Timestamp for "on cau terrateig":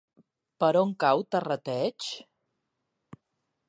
0.79-2.11